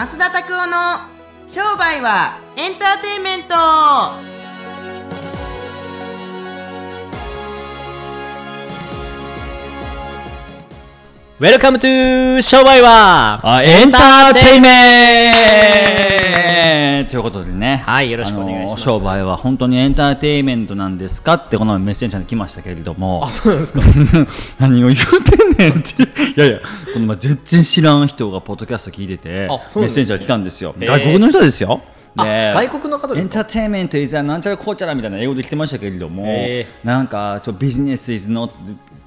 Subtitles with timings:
[0.00, 0.76] 増田拓夫の
[1.46, 4.29] 商売はエンターテインメント。
[11.40, 15.30] Welcome to 商売はあエンターテイメ
[17.00, 17.10] ント。
[17.12, 18.82] ということでね、はいよろしくお願いします。
[18.88, 23.80] あの商売は本当にエンターテイメントなんですかってこのメッセンジャーに来ましたけれども、そうなんですか？
[24.60, 26.02] 何を言うてんねんって、
[26.36, 26.58] いやいや、
[26.92, 29.46] このま全然知らん人がポッドキャスト聞いてて、ね。
[29.76, 31.80] メッセンジャー来たんですよ、外国の人ですよ。
[32.16, 33.20] 外国の方ですか？
[33.22, 38.50] エンターテイメント is なんちゃらこうちゃらみたいな英語で来てましたけれども、へなんかちょビジネス is not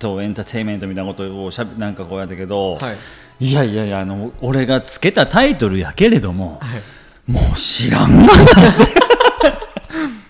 [0.04, 2.92] とエンターテイメントみたいなことをしゃべなんかこうやったけど、は
[3.40, 3.48] い。
[3.48, 7.32] い、やいやいやあの俺がつけたタイトルやけれども、はい。
[7.32, 8.54] もう知らんがなって。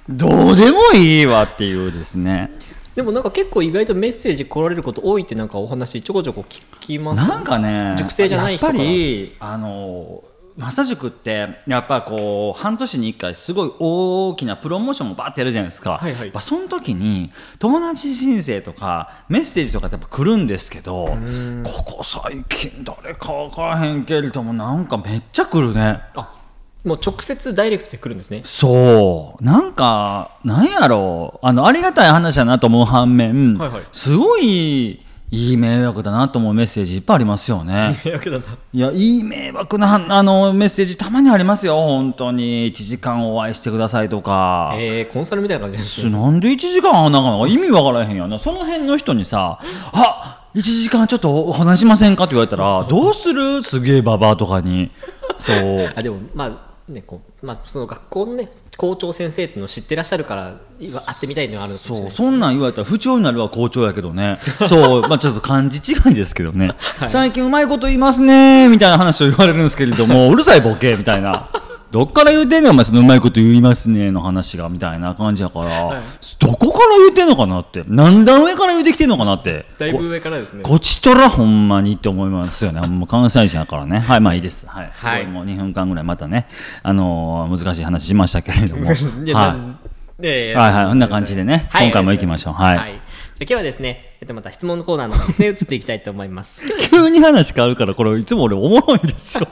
[0.09, 2.51] どうでもいいわっていうですね。
[2.95, 7.27] でもなんか結構意外とメッセージ来られること多いってなんかお話ちょこちょこ聞きます。
[7.27, 10.23] なんかね熟成じゃない人やっぱりあの
[10.57, 16.21] ジ塾ってやっぱこう半年に1回すごい大きなプロモーションもバーってやるじゃないですか、はいはい。
[16.21, 21.15] やっぱその時に友達申請とかメッセージとかってやっぱ来るんですけど
[21.63, 26.01] ここ最近誰か分からへんけれどもなんかめっちゃ来るね。
[26.15, 26.39] あ
[26.83, 28.41] もう直接ダイレクトで来るんですね。
[28.43, 29.43] そう。
[29.43, 31.45] なんかなんやろう。
[31.45, 33.83] あのありがたい話だなと思う反面、はいはい。
[33.93, 35.02] すごい
[35.35, 37.99] いい迷惑だなと思うメッセージいっぱいありますよね。
[38.05, 42.71] 迷惑だないや、いい迷惑なあのメッセージたまにありますよ、本当に。
[42.71, 44.73] 1時間お会いしてくださいとか。
[44.77, 48.37] えー、コンサルみたいな感じですねなんで1時間なんのか意味わからへんやんな。
[48.37, 49.57] その辺の人にさ、
[49.91, 52.25] あ1時間ちょっとお話しませんか？
[52.25, 53.63] って言われたら、どうする？
[53.63, 54.91] すげえババアとかに。
[55.39, 55.91] そう。
[55.97, 64.39] あでもまあねこうまあ、その学校のね校長先生っていうのを知ってらっしゃるから今会ってみたいのがあるそうそんなん言われたら不調になるは校長やけどね。
[64.67, 66.71] そうまあちょっと漢字違いですけどね、
[67.07, 71.47] 最近うまいこと言いますねみたいな話を言われるんですけれどもうるさいボケみたいな
[71.93, 76.01] どっから言うてんねんお前そのうまいこと言いますねの話がみたいな感じやから、
[76.39, 82.81] どこから言うてんのかなって何段上から言うてきてんのかなってだいぶ上からですねこちとらほんまにって思いますよね。
[82.87, 83.99] もう関西人やからね。
[83.99, 84.65] はい、まあいいです。
[84.65, 84.91] はい。
[84.91, 86.47] はいもう2分間ぐらいまたね、
[86.81, 88.87] あのー難しい話しましたけれども。
[88.89, 90.53] はい。
[90.55, 90.85] はいはい。
[90.87, 92.53] こんな感じでね、はい今回も行きましょう。
[92.53, 92.77] はい。
[92.79, 92.99] はい、で
[93.41, 99.47] 今日はですね、えっと、また質問のコーナーの方にね移っていきたいと思います 急に話変わるから、これいつも俺おもろいんですよ。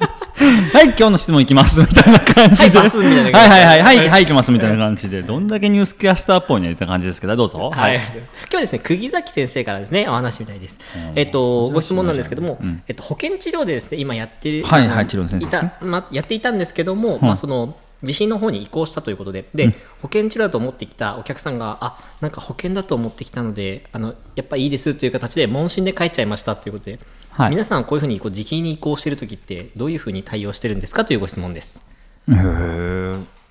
[0.82, 2.80] はい、今日の質問いきますみたいな感じで。
[2.80, 4.26] はいはいはいはい、はい、はい、い。
[4.26, 7.70] きますみたいな感じで、どんだけニュースキャスターっぽいねって感じですけど、どうぞ。
[7.70, 8.06] はい、今
[8.50, 10.80] 日はですね釘崎先生からですねお話みたいです。
[11.14, 15.74] えっとご質問なんですけども、えっと保険治療でですね今やってるはいはい治療の先生ね。
[15.82, 27.00] まやっていたんですけども、まあその地震の方に移行したということで、で、保険治療だと思ってきたお客さんが、あなんか保険だと思ってきたので、あのやっぱいいですという形で、問診で帰っちゃいましたということで、
[27.32, 27.50] はい。
[27.52, 31.82] 皆さん、こういうふうにこう時期に移行しているときって、どういうふうに対応してるんですかというご質問です。
[32.30, 33.42] へえ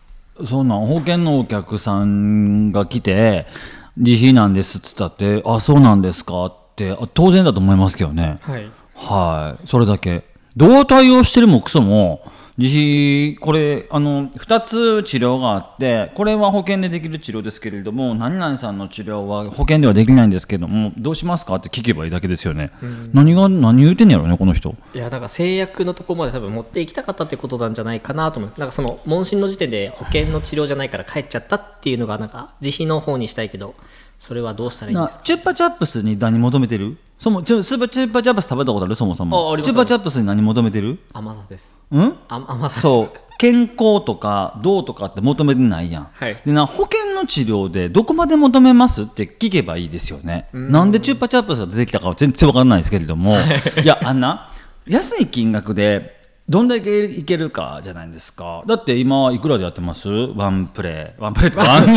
[0.46, 3.46] そんなん保険のお客さんが来て
[3.96, 8.38] 「自費なんです」っつったって「あそうなんですか」ってあ当然だと思いますけどね。
[8.42, 8.70] はい。
[8.94, 9.66] はい。
[9.66, 10.24] それだけ。
[10.56, 12.22] どう対応してるもクソも
[12.60, 22.70] 自費これあの2つ治療があってこれは保険でできる治療ですけれども何々さんの治療は保険ではできないんですけどもどうしますかって聞けばいいだけですよね、
[23.14, 24.74] 何が何言うてんやろねこの人。
[24.94, 33.74] いやなんか制約のところまで多分持っていきたかったってことなんじゃないかなと思いますなんかその問診の時点で保険の治療じゃないから帰っちゃったっていうのがなんか自費の方にしたいけど
[34.20, 35.18] それはどうしたらいいんですか？
[35.20, 36.98] なチュッパチャップスに何求めてる？
[37.18, 38.94] そもちょスーパーチュッパチャップス食べたことある？
[38.94, 39.56] そもそも。
[39.62, 40.98] チュッパチャップスに何求めてる？
[41.14, 41.74] 甘さです。
[41.90, 42.16] うん？
[42.28, 42.80] あ甘さです。
[42.82, 43.12] そう。
[43.38, 46.36] 健康とかどうとかって求めてないやん、はい。
[46.44, 49.04] でな保険の治療でどこまで求めます？
[49.04, 50.50] って聞けばいいですよね。
[50.52, 53.34] なんでチュッパチャップスが出てきたかは全然わからないですけれども。
[53.82, 54.52] いやあんな
[54.86, 56.19] 安い金額で
[56.50, 58.64] どんだけいけるかじゃないですか。
[58.66, 60.08] だって今いくらでやってます？
[60.08, 61.22] ワンプレイ。
[61.22, 61.96] ワンプレイってワン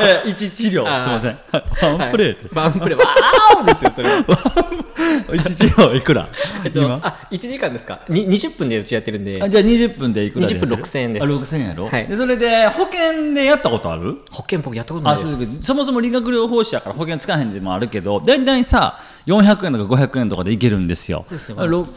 [0.00, 0.96] え 一治療。
[0.98, 1.38] すいません。
[1.98, 4.14] ワンプレイって、ワンプレーわーおですよそれは。
[5.34, 6.30] 一治療いくら、
[6.64, 7.00] えっと今？
[7.02, 8.00] あ1時間ですか？
[8.08, 9.42] に20分でうちやってるんで。
[9.42, 11.22] あじゃあ20分でいくらでやってる？20分6000円です。
[11.22, 12.06] あ6000円やろ、はい。
[12.06, 14.22] でそれで保険でやったことある？
[14.30, 15.62] 保険僕やったことないあです。
[15.62, 21.24] そもそも理学療法士やから保険使えへんでもあるけど大体さ400円とか500円とかでいけるんですよ。
[21.26, 21.36] そ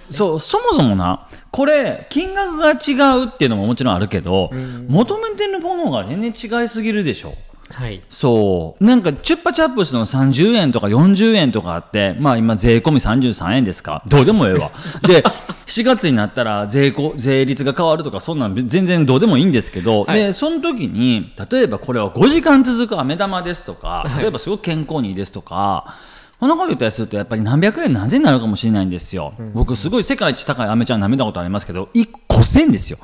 [0.09, 4.51] そうそもそもなこれ金額が違うっていうのももちろんあるけど
[4.87, 7.35] 求めてるものが全然違いすぎるでしょ。
[7.69, 8.01] はい。
[8.09, 8.83] そう。
[8.83, 14.03] なんかチュッパチャップスの30円とか40円とかあってまあ今税込み33円ですか。
[14.07, 14.71] どうでもええわ。
[15.05, 15.21] で
[15.65, 20.19] 4月になったら税こ税率が変わるとかそんなん全然どうでもいいんですけど、はい。
[20.19, 32.99] でその時に例えばこれは5時間続く飴玉ですとか例えばすごく健康にいいですとかそんなこと言ったりするとやっぱり何百円何千円になるかもしれないんですよ、僕すごい世界一高いアメちゃん舐めたことありますけど1個1000ですよ。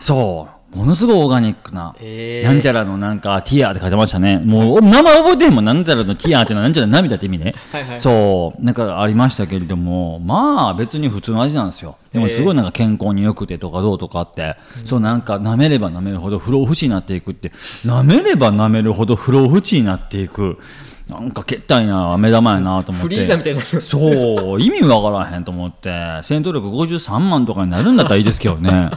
[0.00, 2.46] そうものすごいオーガニックな、へー。
[2.46, 4.38] なんちゃらのなんかティアって書いてましたね。
[4.38, 5.64] もう名前覚えてへんもん。
[5.64, 7.54] なんちゃらのティアっていうのはなんちゃらの涙って意味ね。
[7.72, 7.98] はいはい。
[7.98, 8.64] そう。
[8.64, 11.96] なんかありましたけれどもまあ別に普通の味なんですよ。
[12.12, 17.52] でもすごいなんか健康に良くてとかどうとかって、そうなんか舐めれば舐めるほど不老不死になっていくって。
[17.84, 20.58] 舐めれば舐めるほど不老不死になっていく。
[21.08, 23.14] なんかけったいな目玉やなと思って。
[23.14, 24.60] フリーザみたいになりますそう。
[24.60, 25.88] 意味わからへんと思って。
[26.22, 28.90] 戦闘力53万とかになるんだったらいいですけどね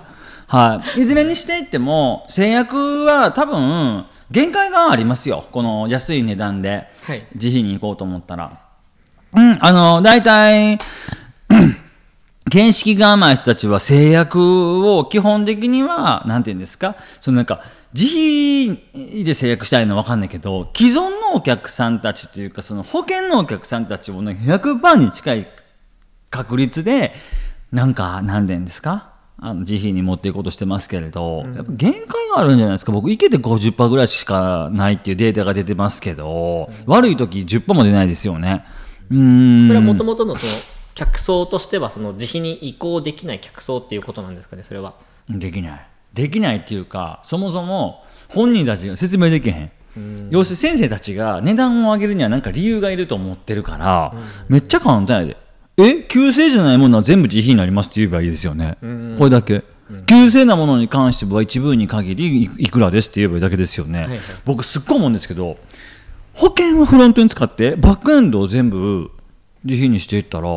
[0.50, 1.02] はい。
[1.02, 5.46] いずれにしていっても製薬は多分限界がありますよ。
[5.52, 6.88] この安い値段で。
[7.04, 7.26] はい。
[7.36, 8.60] 自費に行こうと思ったら。
[9.32, 10.80] うんあの大体
[12.52, 14.40] 見識が甘い人たちは制約
[14.90, 16.96] を基本的にはなんて言うんですか？
[17.22, 17.62] そのなんか
[17.94, 25.48] 自費で制約したいのは分かんないけど既存のお客さんたちというかその保険のお客さんたちを、ね、100%に近い
[26.32, 27.14] 確率で
[27.72, 29.12] なんか何て言うんですか？
[29.42, 32.92] あの自費に持っていこうとしてますけれど、やっぱ限界があるんじゃないですか。
[32.92, 38.66] 僕池で50%ぐらいしかないっていうデータが出てますけど、悪い時10%も出ないですよね。
[39.10, 39.68] うーん。
[39.68, 40.52] それはもともとのその
[40.96, 44.96] 客層としてはその自費に移行できない客層っていうことなんですかねそれは。
[45.30, 45.88] できない。
[46.14, 49.72] できないっていうかそもそも本人たちが説明できへん。
[50.30, 54.14] 要するに先生たちが値段を上げるには何か理由がいると思ってるから、
[54.48, 55.38] めっちゃ簡単やで
[55.86, 58.78] え旧姓じゃないものは全部自費になりますって言えばいいですよね、
[59.18, 59.64] これだけ、
[60.06, 65.58] 旧姓なものに関しては一部に限りいいくらですって言えばいいだけですよね、はい僕すっごい思うんですけど
[66.34, 69.12] 保険をフロントに使ってバックエンドを全部
[69.64, 70.48] 自費にしていったら、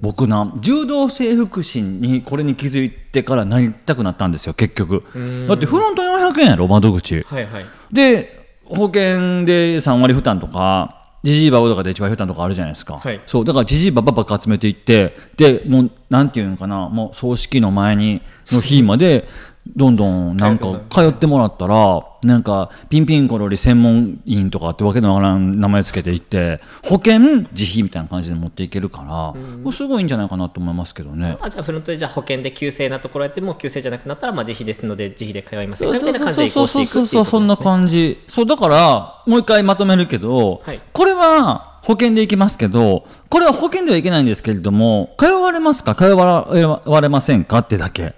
[0.00, 5.04] 僕な柔道整復師にこれに気づいてからなりたくなったんですよ結局。
[5.46, 7.22] だってフロント400円やろ窓口。
[7.22, 7.66] はいはい。
[7.92, 13.20] で保険で3割負担とかジジイババとかで1割負担とかあるじゃないですか、はい。
[13.26, 16.90] そうだからジジイババばっか集めていってでもうなんていうのかな。
[16.90, 18.20] もう葬式の前に
[18.52, 19.26] の日まで
[19.66, 27.18] どんどんなんか通ってもらったらなんかピンピンコロリ専門員とかってわけのわからん名前つけていって保険
[27.52, 31.38] 自費みたいな感じで持っていけるから、これすごいいいんじゃないかなと思いますけどね。
[31.40, 38.18] あじゃあフロントでじゃあ保険で急性なところやっても急性じゃなくなったらまあ自費ですので自費で通いますみたいな感じで移そうそう行していくっていうそうそんな感じ。
[38.28, 40.80] そうだからもう一回まとめるけど、はい。
[40.92, 45.94] これは保険でいきますけどこれは保険ではいけないんですけれども通われますか？
[45.94, 47.58] 通われませんか？
[47.58, 48.14] ってだけ、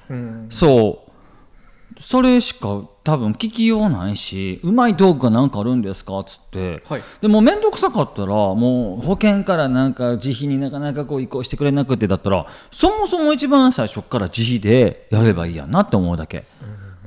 [0.50, 1.05] そう
[2.08, 6.20] それしか多分聞きようないしうまい道具が何かあるんですか？
[6.20, 7.02] っつって、はい。
[7.20, 16.44] でも面倒くさかったらもう保険からなんか自費になかなかこう移行してくれなくてだったらそもそも一番最初から自費でやればいいやんなって思うだけ。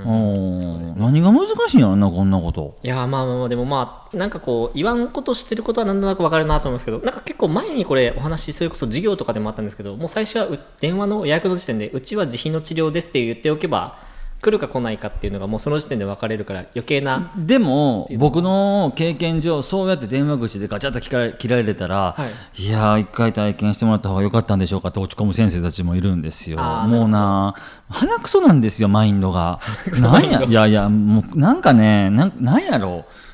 [0.06, 2.76] うん何が難しいんやろなこんなこと。
[2.84, 14.09] いやーまあまあまあでもまあなんかこう言わんことしてることはなんとなくわかるなと思いますけどなんか結構前にこれお話それこそ授業とかでもあったんですけどもう最初はう電話の予約の時点でうちは自費の治療ですって言っておけば
[14.42, 22.70] 来るか来ないかっていうのがもうその時点で分かれるから余計なでも僕の経験上そうやって電話口でガチャッと切られ切られたら、、はい。
[22.70, 26.58] やー一回体験してもらった方が良かったんでしょうかって落ち込む先生たちもいるんですよ。
[26.58, 27.54] もうな
[27.90, 29.60] 鼻くそなんですよマインドが。
[30.00, 33.29] なんやいやいやもうなんかねなんなんやろう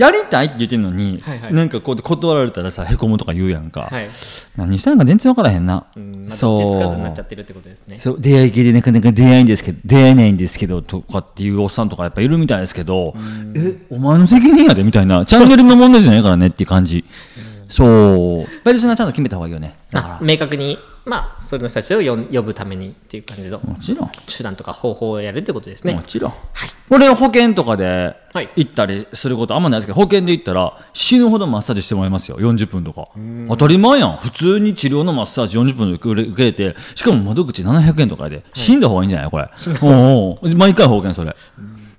[0.00, 1.54] やりたいって言ってんのに、はいはい。
[1.54, 4.08] なんかこう断られたらさへこむとか言うやんか、はい。
[4.56, 7.98] 何したんか全然分からへんな、うんまあそどっちつかずになっうちゃってるってことですね。
[7.98, 13.14] そう出会い系でなかなか出会えんですけど出会えないんですけどとかっていうおっさんとかやっぱいるみたいですけど
[13.54, 15.26] えお前の責任やでみたいな。
[15.26, 17.04] チャンネルの問題じゃないからねっていう感じ。
[17.68, 18.46] そう。
[18.64, 19.76] ペルソナちゃんと決めた方がいいよね。
[19.92, 20.78] だかあ明確に？
[21.04, 24.10] まあそれの人たちを呼ぶためにっていう感じのらもちろん。
[24.26, 25.94] 手段とか方法をやるってことですね。
[25.94, 26.32] もちろん、
[26.88, 28.50] これ保険とかではい。
[28.56, 32.38] 行ったりすることあんまないですけど保険で行ったら死ぬほどマッサージしてもらいますよ。
[32.38, 33.08] 40分とか。
[33.48, 34.16] 当たり前やん。
[34.18, 39.50] 普通に治療のマッサージ40分で受けれてしかも窓口700円とかで死んだ方がいいんじゃないこれ。
[39.82, 40.54] おうおう。
[40.54, 41.34] 毎回保険それ、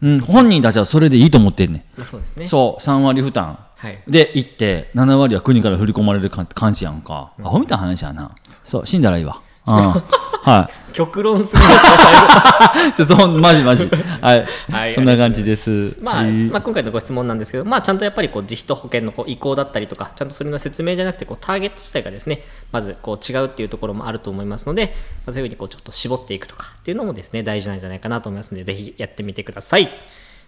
[0.01, 2.45] うん、本人たちはそれでいいと思ってんねまあそうですね。
[2.45, 2.81] んそう。
[2.81, 3.99] 3割負担はい。
[4.07, 8.35] で行って7割は国から振り込まれるか感じやんか、アホみたいな話やな。
[8.63, 9.41] そう死んだらいいわ。
[9.65, 9.75] うん。
[10.43, 10.93] はい。
[10.93, 12.95] 極論すぎますね最後。
[13.05, 13.89] そうそうマジマジ。
[14.21, 15.97] はい、はいそんな感じです。
[15.99, 24.93] まあ、えーまあ、今回のご質問なんですけど、まあ、ちゃんとやっぱりこう自費と保険のこう移行だったりとか、ちゃんとそれの説明じゃなくてこうターゲット自体がですね、まずこう違うっていうところもあると思いますので、
[25.25, 29.89] まあ、そういうふうにこうちょっと絞っていくとかっていうのもですね、大事なんじゃないかなと思いますので、ぜひやってみてください。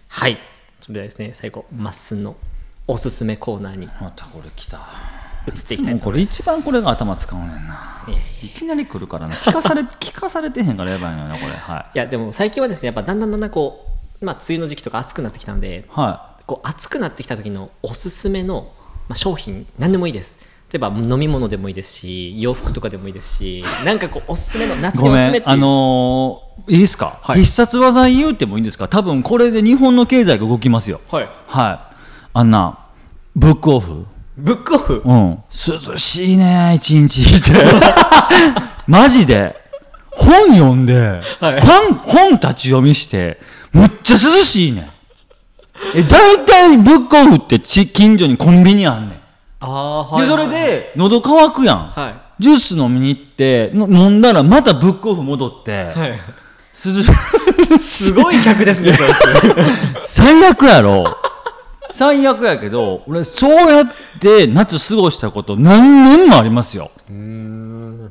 [0.08, 0.38] はい。
[0.80, 2.36] それではですね、最後、まっすんの
[2.86, 3.86] おすすめコーナーに。
[4.00, 4.78] またこれ来た。
[5.46, 6.12] 移っていきたいこ。
[6.12, 7.56] れ一番これが頭使うねんな。
[8.42, 11.52] いきなり来るからな聞かされ 聞かされてへんからやばいのよなこれ。
[11.52, 11.98] はい。
[11.98, 13.86] や、でも最近はですね、やっぱだんだんだんだんこ
[14.20, 18.68] う、まあ、梅雨の時期とか暑くなってきたので、はこう暑くなってきた時のおすすめの
[19.08, 20.36] あ、商品何でもいいです。
[20.70, 25.54] 例えば飲み物でもいいですし洋服とかでもいいですしなんかこうおすすめの夏にごおすすめっていう。
[25.54, 27.40] あのーいいですか、はい。
[27.40, 28.88] 必殺技言うてもいいんですか？
[28.88, 31.00] 多分これで日本の経済が動きますよ。
[31.10, 31.28] はい。
[31.46, 31.93] はい
[32.36, 32.78] あんな
[33.36, 34.04] ブックオフ。
[34.36, 35.02] ブックオフ？
[35.04, 35.38] うん。
[35.48, 37.22] 涼しいね一日。
[37.22, 37.52] っ て
[38.88, 39.62] マジで。
[40.10, 41.60] 本読んで、はい。
[41.60, 43.38] 本本立ち読みして
[43.72, 44.90] むっちゃ涼しいね。
[45.94, 49.18] え大体ブックオフってち近所にコンビニあんねん。
[49.60, 52.42] ああでそれで喉乾くやん、はい。
[52.42, 56.20] ジュース飲みに行っての飲んだらまたブックオフ戻って、はい。
[56.84, 58.92] 涼しすごい客ですね
[60.04, 61.04] 最悪やろ
[61.94, 63.86] 最悪やけど俺そうやっ
[64.20, 66.90] て夏過ごしたこと何年もありますよ。
[67.08, 68.10] うん。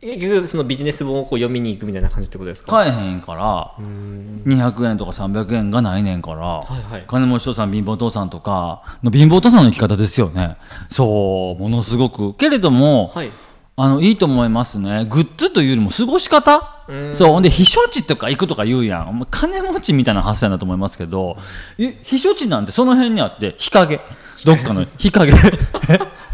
[0.00, 2.70] 結局そのビジネス本をこう読みに行くみたいな感じってことですか？
[2.70, 3.74] 買えへんから
[4.46, 7.04] 200円とか300円がないねんから、はいはい。
[7.06, 10.56] 金持ち父さん貧乏父さんとかの貧乏父さんの生き方ですよね。
[10.88, 12.32] そうものすごく。
[12.34, 13.30] けれども、はい
[13.82, 15.06] あのいいと思いますね。
[15.08, 16.84] グッズというよりも過ごし方？
[16.88, 17.14] うん。
[17.14, 19.26] そうで避暑地とか行くとか言うやん。
[19.30, 21.36] 金持ちみたいな発想だと思いますけど。
[21.78, 24.00] え避暑地なんてその辺にあって日陰。
[24.44, 25.32] どっかの 日陰。
[25.32, 25.34] え？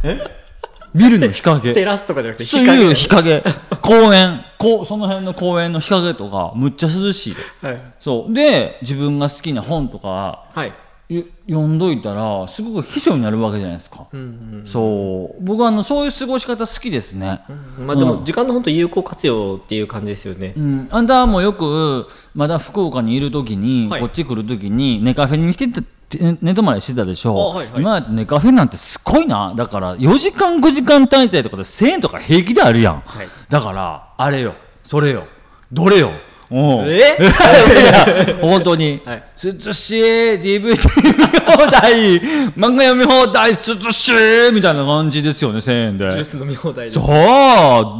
[0.02, 0.46] え？
[0.94, 1.74] ビルの日陰。
[1.74, 3.44] テラスとかじゃなくてそういう日陰。
[3.82, 4.44] 公園。
[4.58, 7.68] こうその辺の公園の日陰とかむっちゃ涼しいで。
[7.68, 7.82] はい。
[8.00, 8.32] そう。
[8.32, 10.68] で自分が好きな本とかはい。
[10.68, 10.74] よ
[11.08, 14.06] 読んどいたらすごく秘書になるわけじゃないですか、
[14.64, 15.44] そう。
[15.44, 17.42] 僕はあのそういう過ごし方好きですね、
[17.78, 20.54] まあでも時間の本当有効活用っていう感じですよね。
[20.56, 24.00] うん、あんたもよくまだ福岡にいる時に、はい。
[24.00, 25.86] こっち来る時に寝カフェに来てて
[26.40, 27.80] 寝泊まりしてたでしょ、あはいはい。
[27.80, 29.54] 今やって寝カフェなんてすごいな。
[29.56, 33.28] だから4時間5時間滞在とかで1000円とか平気であるやん、はい。
[33.48, 35.28] だからあれよそれよ
[35.70, 36.10] どれよ
[36.50, 37.18] え？
[38.40, 39.22] 本当に、はい。
[39.42, 42.20] 涼しい DVD 見放題
[42.52, 46.08] 漫画読み放題涼しいみたいな感じですよね1000円で。
[46.10, 47.04] ジュース飲み放題でそう。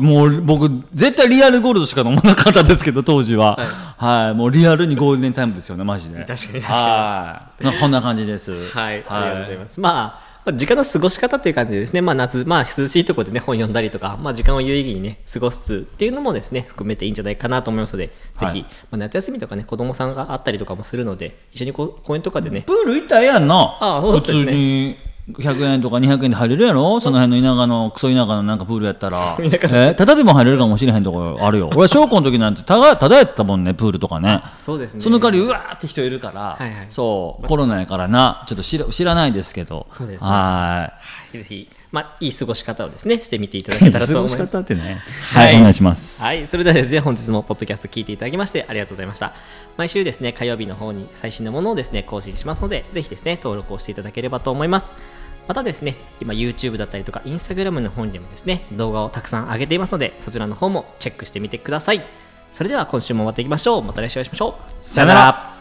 [0.03, 3.59] もう僕絶対リアルゴールドしか飲まなかったですけど当時は。
[3.97, 6.25] はい、もうリアルにゴールデンタイムですよねマジで。
[6.25, 6.63] 確かに確かに。
[6.63, 7.65] はい。
[7.65, 8.53] まあこんな感じです。
[8.71, 9.81] はい、ありがとうございます。
[9.81, 18.63] まあ、まあ時間の過ごし方っていう感じでですね、まあ夏、まあ涼しいところでね、本読んだりとか、まあ時間を有意義にね、過ごすっていうのもですね、含めていいんじゃないかなと思いますので、ぜひ、はい。
[18.63, 23.77] まあ夏休みとかね、子供さんがあったりとかもするので、一緒にこう公園とかでね、プール行ったらええやんな。
[23.81, 24.39] あそうですね。
[24.39, 27.01] 普通に100円とか200円で入れるやろ？
[27.01, 29.37] その辺の田舎のクソ田舎のなんかプールやったら。
[29.43, 29.95] え？
[29.95, 31.69] ただでも入れるかもしれへんとこあるよ。
[31.73, 34.43] 俺は小学校の時なんてただただやったもんねプールとかね。
[34.61, 35.01] そうですね。
[35.01, 36.87] その代わりうわーって人いるから、はいはい。
[36.91, 38.45] そうコロナやからな。
[38.47, 39.89] ちょっと知ら知らないですけど。
[39.91, 40.29] そうですね。
[40.29, 40.93] はは
[41.33, 44.53] いぜひ、まあいい過ごし方をですね、してみていただけたらとい過ごし思います。
[44.53, 45.03] 方ってね。
[45.35, 46.23] はい、お願いします。
[46.23, 49.33] はい、それではですね、本日もポッドキャスト聞いていただきましてありがとうございました。
[49.77, 54.97] 毎週ですね、火曜日の方に最新のものをですね、更新しますので、ぜひですね、登録をしていただければと思います。
[55.49, 62.05] またですね、今 YouTube だったりとか Instagram の方にもですね、動画をたくさん上げていますので、そちらの方もチェックしてみてください。
[62.53, 63.83] それでは今週も終わっていきましょう。
[63.83, 64.85] また来週お会いしましょう。
[64.85, 65.56] さよなら